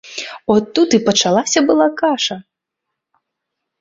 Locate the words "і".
0.99-1.01